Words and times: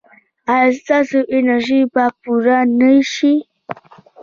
ایا 0.53 0.69
ستاسو 0.79 1.17
انرژي 1.37 1.81
به 1.93 2.05
پوره 2.21 2.59
نه 2.79 2.91
شي؟ 3.13 3.33